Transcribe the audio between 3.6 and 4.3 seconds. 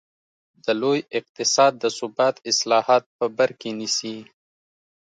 نیسي.